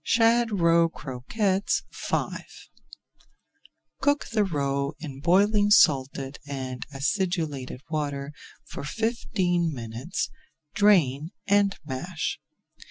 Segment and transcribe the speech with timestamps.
[0.03, 2.35] SHAD ROE CROQUETTES V
[4.01, 8.33] Cook the roe in boiling salted and acidulated water
[8.65, 10.31] for fifteen minutes,
[10.73, 12.39] drain, and mash.